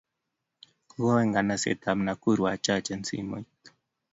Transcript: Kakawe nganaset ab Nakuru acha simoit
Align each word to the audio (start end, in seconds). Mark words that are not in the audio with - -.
Kakawe 0.89 1.21
nganaset 1.29 1.81
ab 1.91 1.97
Nakuru 2.07 2.43
acha 2.53 2.75
simoit 3.07 3.51